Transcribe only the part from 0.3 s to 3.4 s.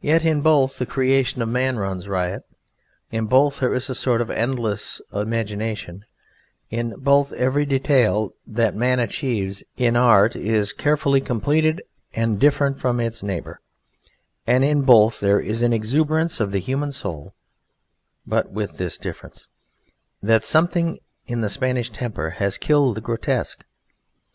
both the creation of man runs riot; in